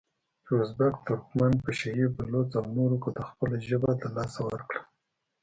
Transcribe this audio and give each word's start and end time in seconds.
چې 0.45 0.51
ازبک، 0.61 0.95
ترکمن، 1.05 1.53
پشه 1.63 1.89
یي، 1.97 2.07
بلوڅ 2.17 2.49
او 2.59 2.65
نورو 2.75 2.97
که 3.03 3.09
خپله 3.29 3.55
ژبه 3.67 3.91
د 4.01 4.03
لاسه 4.15 4.41
ورکړه، 4.49 4.81